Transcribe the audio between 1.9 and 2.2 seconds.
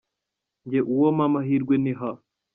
H.